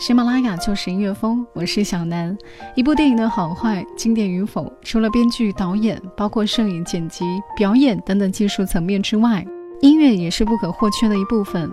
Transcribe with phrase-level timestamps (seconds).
[0.00, 2.34] 喜马拉雅就是音乐风，我是小南。
[2.74, 7.22] 一部电影的好坏、经典与否，除了编剧、导演，包括摄影、剪辑、
[7.54, 9.46] 表演等等技术层面之外，
[9.82, 11.70] 音乐也是不可或缺的一部分。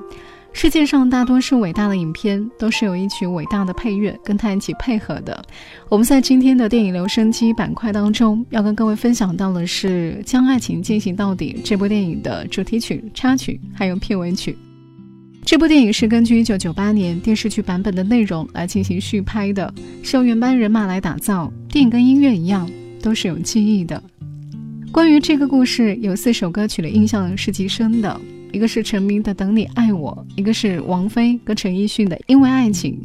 [0.52, 5.42] 世界上大多数伟大的影片，都是有一曲伟大的配乐跟它一起配合的。
[5.88, 14.58] 我们在今天的电影留声机板块当中，要跟各位分享到的是《将爱情进行到底》这部电影的主题曲、插曲，还有片尾曲。
[15.48, 19.74] 这部电影是根据1998年电视剧版本的内容来进行续拍的，
[20.04, 21.50] 是由原班人马来打造。
[21.70, 22.70] 电影跟音乐一样，
[23.02, 24.04] 都是有记忆的。
[24.92, 28.20] 关于这个故事，有四首歌曲的印象是极深的，
[28.52, 33.02] 一个是陈明的《等你爱我》，一个是王菲跟陈奕迅的《因为爱情》，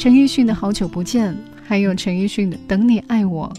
[0.00, 3.52] 陈奕迅的好久不见，还有陈奕迅的《等你爱我》。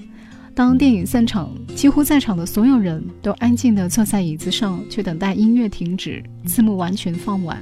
[0.55, 7.61] 当电影散场，几乎在场的所有人都安静地坐在椅子上，去等待音乐停止，字幕完全放完。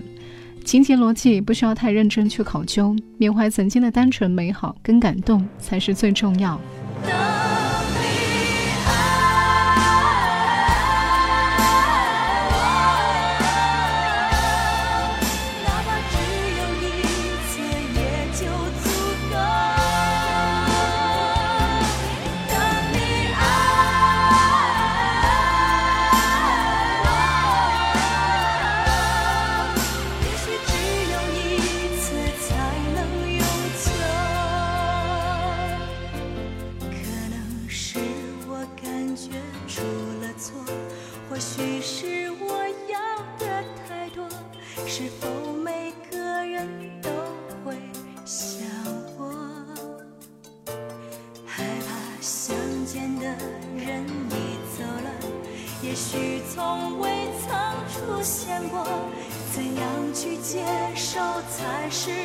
[0.69, 6.61] 情节逻辑不需要太认真去考究，缅怀曾经的单纯美好跟感动才是最重要。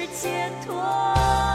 [0.07, 1.54] 解脱。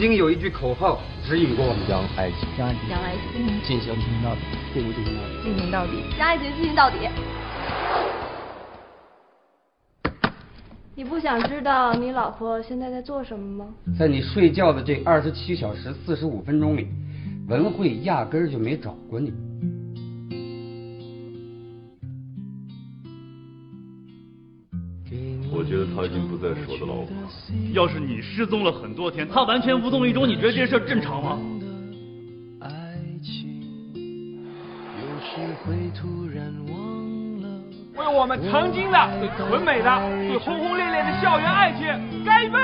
[0.00, 2.72] 经有一句口号指引过我们：将爱情将爱
[3.34, 3.94] 情进行
[4.24, 4.40] 到底，
[4.72, 5.04] 进行到底，
[5.44, 6.96] 进行到底，将爱情进行到底。
[10.94, 13.74] 你不想知道你老婆现在在做什么吗？
[13.98, 16.88] 在你睡觉的这二十七小时四十五分钟里，
[17.46, 19.34] 文慧压根儿就没找过你。
[25.60, 27.08] 我觉得他已经不再是我的老婆。
[27.74, 31.38] 要是你失踪了很多天，他完全无动于衷，你觉得这事正常吗？
[37.94, 42.56] 为我们曾经的最纯美的、最轰轰烈烈的校园爱情干一杯！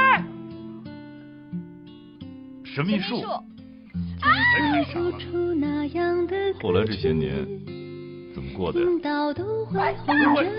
[2.64, 3.20] 神秘树，
[4.22, 7.46] 爱付出那样的后来这些年
[8.34, 8.86] 怎么过的呀？
[8.86, 10.50] 听到都会红着脸。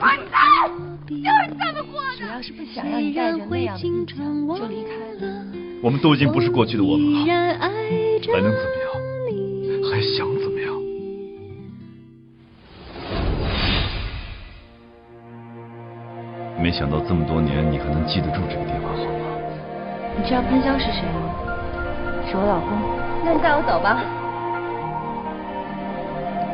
[0.00, 2.08] 完蛋，就是这么过的。
[2.18, 4.16] 主要是不想让你带着那样的印象
[4.56, 5.44] 就离开了。
[5.82, 7.18] 我们都已经不是过去的我们了，
[7.58, 7.68] 爱
[8.20, 8.86] 着还能怎么样？
[9.90, 10.72] 还想怎么样？
[16.62, 19.10] 没想到这么多年你还能记得住这个电话号码。
[20.16, 21.34] 你知道潘潇是谁吗？
[22.30, 22.68] 是我老公。
[23.24, 24.04] 那你带我走吧。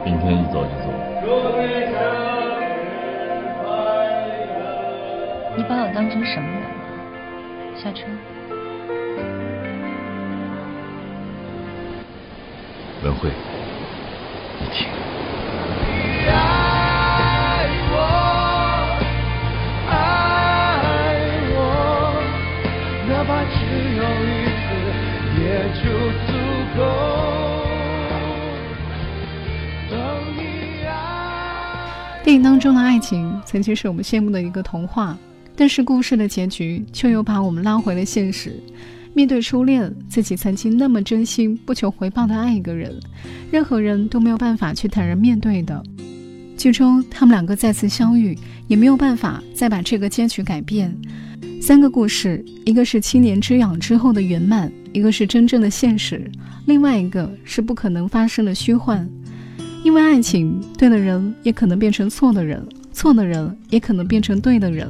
[0.04, 0.88] 明天一早就走。
[5.68, 6.68] 把我当成什么人了？
[7.76, 8.06] 下车。
[13.04, 13.30] 文慧，
[14.60, 14.88] 你听。
[32.24, 35.16] 电影当中的爱情曾经是我们羡慕的一个童话，
[35.60, 38.52] 但是故事的结局却又把我们拉回了现实。
[39.12, 42.94] 面对初恋，自己曾经那么真心、不求回报的爱一个人，
[43.50, 45.82] 任何人都没有办法去坦然面对的。
[46.56, 48.38] 剧中他们两个再次相遇，
[48.68, 50.96] 也没有办法再把这个结局改变。
[51.60, 56.30] 三个故事，一个是七年之痒之后的圆满，一个是真正的现实，
[56.66, 59.08] 另外一个是不可能发生的虚幻。
[59.82, 64.88] 因为爱情，对的人也可能变成错的人，错的人也可能变成对的人。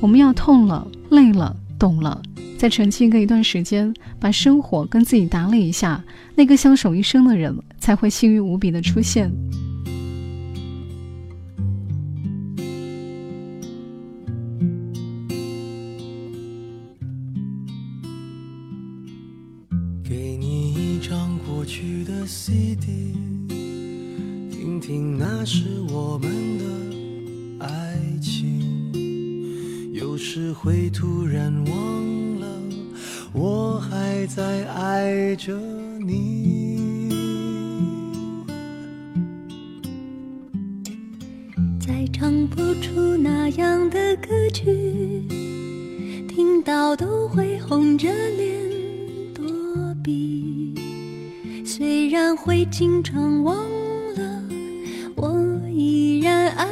[0.00, 2.22] 我们要痛了、累了、懂了，
[2.58, 6.04] 再沉寂个一段时间，把生活跟自己打理一下，
[6.34, 9.32] 那个相守一生的人才会幸运无比的出现。
[20.04, 23.14] 给你一张过去的 CD。
[24.50, 26.64] 听听，那是我们的
[30.38, 32.46] 只会突然忘了，
[33.32, 35.58] 我还在爱着
[36.06, 37.08] 你。
[41.80, 45.24] 再唱不出那样的歌曲，
[46.28, 48.06] 听到都会红着
[48.36, 48.60] 脸
[49.32, 49.42] 躲
[50.04, 50.74] 避。
[51.64, 53.56] 虽然会经常忘。
[54.16, 54.42] 了，
[55.14, 55.32] 我
[55.70, 56.66] 依然爱，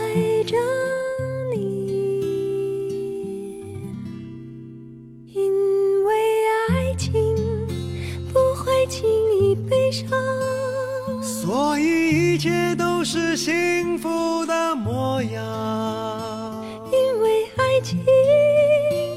[12.35, 16.67] 一切都是幸福的模样。
[16.91, 18.05] 因为爱情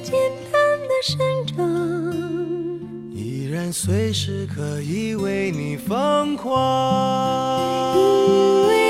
[0.04, 0.14] 简
[0.52, 1.58] 单的生长，
[3.12, 7.98] 依然随时可以为你疯狂。
[7.98, 8.87] 因为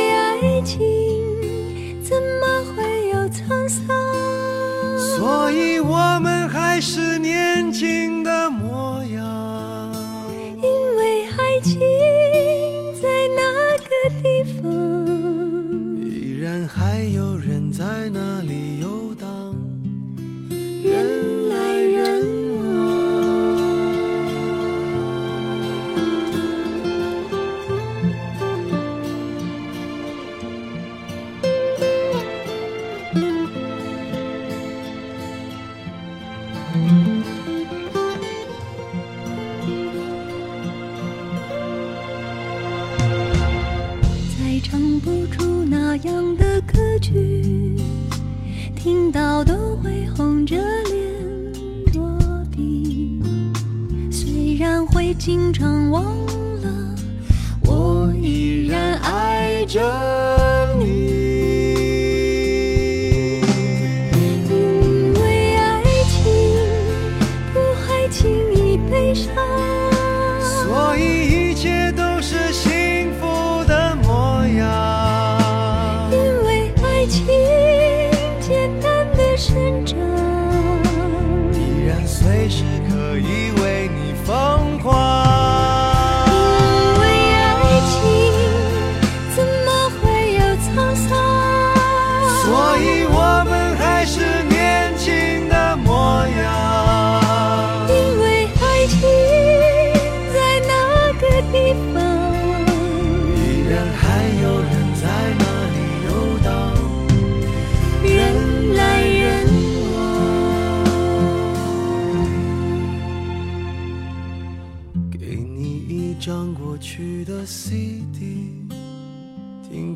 [55.18, 56.04] 经常忘
[56.62, 56.96] 了
[57.66, 60.37] 我依然爱着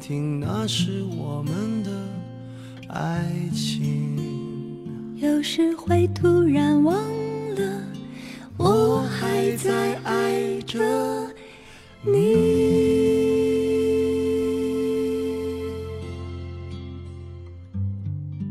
[0.01, 1.91] 听，那是我们的
[2.87, 4.17] 爱情。
[5.15, 6.95] 有时会突然忘
[7.55, 7.83] 了，
[8.57, 10.79] 我还在爱着
[12.03, 12.11] 你。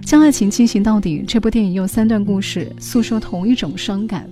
[0.05, 4.31] 将爱情进行到底，这部电影用三段故事诉说同一种伤感。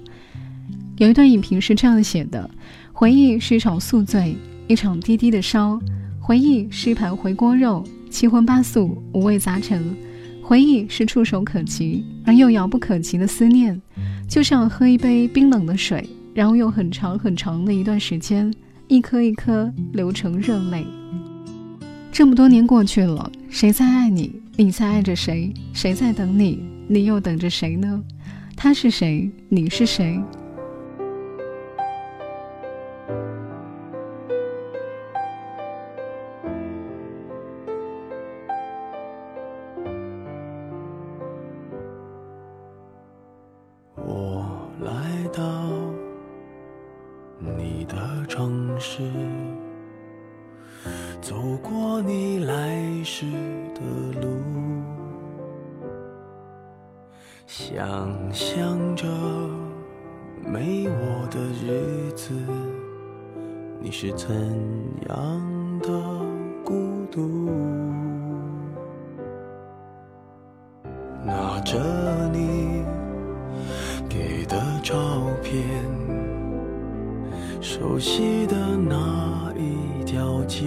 [0.98, 2.48] 有一段影评是这样写的：
[2.92, 4.36] 回忆是一场宿醉，
[4.68, 5.80] 一场滴滴的烧。
[6.20, 9.82] 回忆是一盘回锅肉，七荤八素，五味杂陈；
[10.42, 13.80] 回忆是触手可及而又遥不可及的思念，
[14.28, 18.52] 就像喝一杯冰冷的水，然后用很长很长的一段时间，
[18.88, 20.86] 一颗一颗流成热泪。
[22.12, 24.38] 这么多年过去了，谁在爱你？
[24.56, 25.50] 你在爱着谁？
[25.72, 26.62] 谁在等你？
[26.88, 28.02] 你又等着谁呢？
[28.54, 29.30] 他是谁？
[29.48, 30.20] 你是谁？
[60.58, 62.34] 没我的日子
[63.80, 64.28] 你是怎
[65.08, 65.88] 样的
[66.64, 66.74] 孤
[67.12, 67.48] 独？
[71.24, 71.78] 拿着
[72.32, 72.82] 你
[74.08, 74.96] 给的照
[75.44, 75.62] 片，
[77.60, 80.66] 熟悉的那一条街，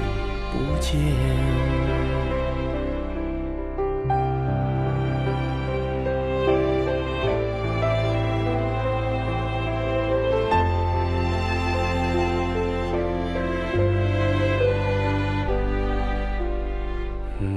[0.51, 0.99] 不见，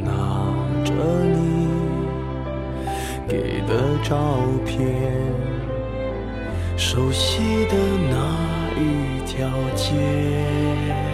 [0.02, 0.12] 拿
[0.84, 0.92] 着
[1.24, 1.68] 你
[3.28, 4.14] 给的照
[4.64, 4.78] 片，
[6.76, 7.74] 熟悉的
[8.08, 8.14] 那
[8.80, 11.13] 一条街。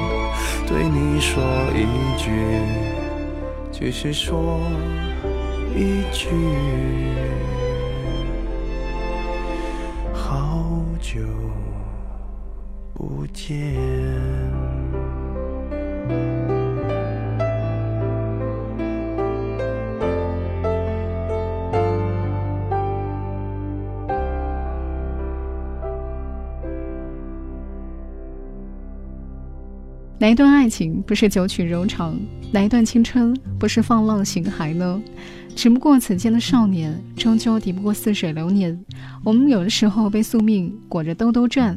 [0.71, 1.43] 对你说
[1.75, 1.83] 一
[2.17, 2.31] 句，
[3.73, 4.61] 只是说
[5.75, 6.29] 一句。
[30.21, 32.15] 哪一段爱情不是九曲柔肠？
[32.51, 35.01] 哪一段青春不是放浪形骸呢？
[35.55, 38.79] 只不过此间的少年，终究抵不过似水流年。
[39.23, 41.75] 我们有的时候被宿命裹着兜兜转，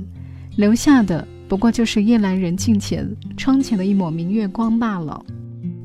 [0.56, 5.24] 留下的不过就是夜阑人静前窗前的一抹明月光罢了。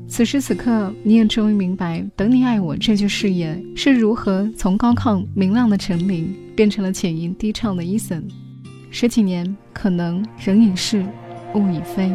[0.06, 8.22] 此时此刻，你也终于明白“等你爱我”这句誓言是如何从高亢明亮的陈琳，变成了浅吟低唱的伊森。
[8.90, 11.02] 十几年，可能人已逝，
[11.54, 12.12] 物已非。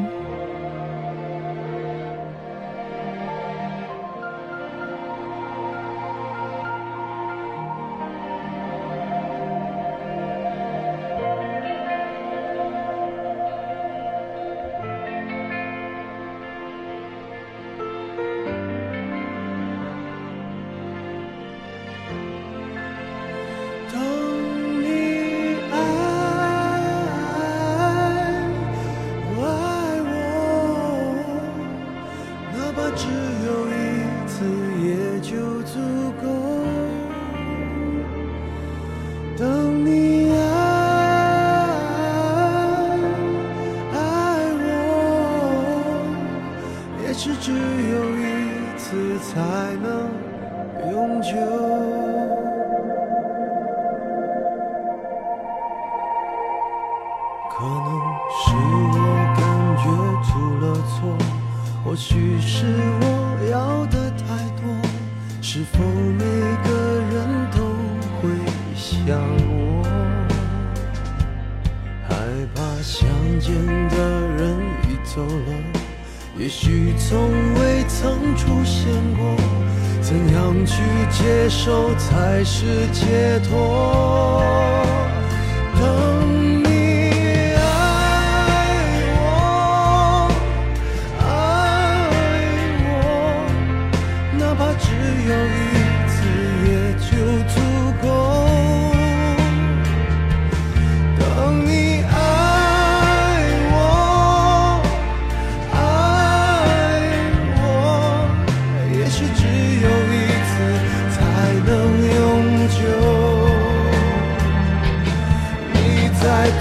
[75.15, 75.53] 走了，
[76.37, 79.33] 也许从未曾出现过。
[80.01, 84.84] 怎样去接受才是解脱？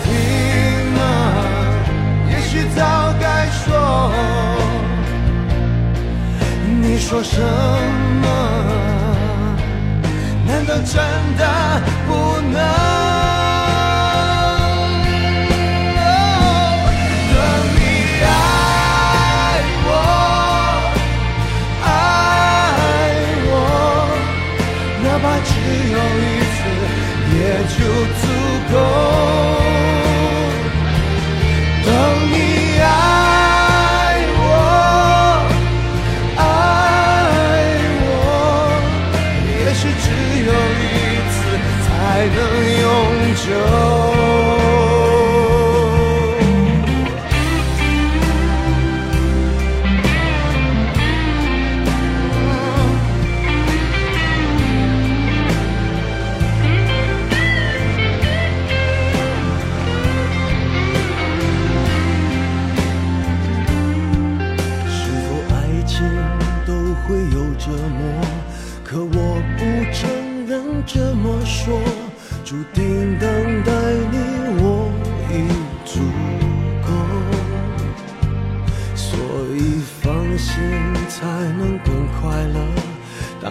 [0.03, 1.01] 听吗？
[2.31, 4.13] 也许早该说。
[6.81, 7.41] 你说什
[8.23, 8.27] 么？
[10.47, 10.95] 难道真
[11.37, 11.43] 的
[12.07, 12.94] 不能？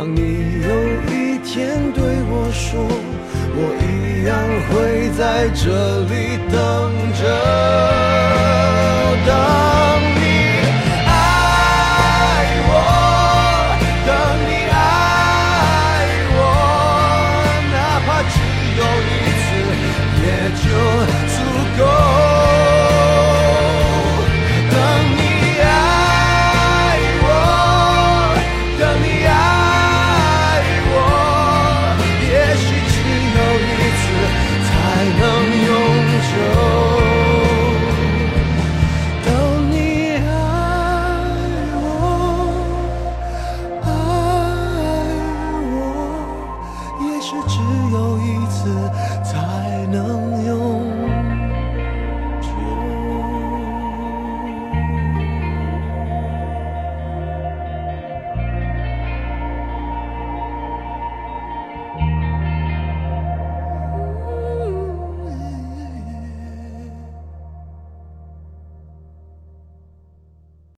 [0.04, 0.68] 当你有
[1.13, 2.86] 一天对我说，
[3.56, 4.36] 我一样
[4.68, 6.54] 会在这里等
[7.13, 8.12] 着。